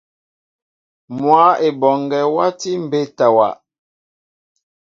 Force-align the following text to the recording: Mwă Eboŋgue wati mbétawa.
Mwă 1.15 1.43
Eboŋgue 1.67 2.21
wati 2.35 2.71
mbétawa. 2.83 3.49